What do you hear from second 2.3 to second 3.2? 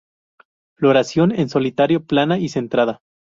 y centrada.